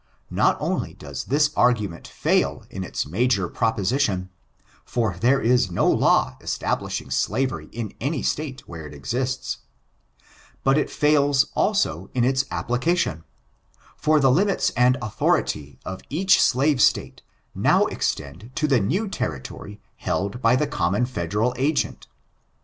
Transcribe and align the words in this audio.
Not 0.31 0.57
only 0.59 0.95
does 0.95 1.25
this 1.25 1.51
argument 1.55 2.07
fail 2.07 2.63
in 2.71 2.83
its 2.83 3.05
major 3.05 3.47
proposition, 3.47 4.31
for 4.83 5.15
there 5.19 5.39
is 5.39 5.69
no 5.69 5.87
law 5.87 6.37
establishing 6.41 7.11
slavery 7.11 7.69
in 7.71 7.93
any 8.01 8.23
state 8.23 8.67
where 8.67 8.87
it 8.87 8.95
exists; 8.95 9.59
but 10.63 10.75
il 10.75 10.87
fails 10.87 11.51
also 11.53 12.09
in 12.15 12.23
its 12.23 12.45
application, 12.49 13.25
for 13.95 14.19
the 14.19 14.31
limits 14.31 14.71
and 14.71 14.97
authority 15.03 15.77
of 15.85 16.01
each 16.09 16.41
slave 16.41 16.81
State 16.81 17.21
now 17.53 17.85
extend 17.85 18.49
to 18.55 18.65
the 18.67 18.79
new 18.79 19.07
Territory 19.07 19.79
held 19.97 20.41
by 20.41 20.55
the 20.55 20.65
common 20.65 21.05
Federal 21.05 21.53
agent. 21.57 22.07